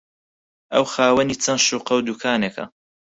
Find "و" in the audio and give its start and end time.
1.95-2.05